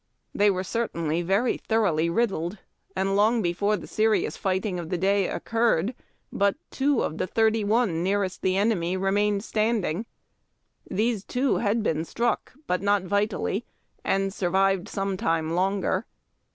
[0.33, 2.57] They were certainly very thoroughly riddled,
[2.95, 5.93] and long before the serious fighting of the day occurred
[6.33, 10.07] but two of the thirty one nearest the enemy re mained standing.
[10.89, 13.63] These two had been struck but not vitally,
[14.03, 16.07] and survived some time longer.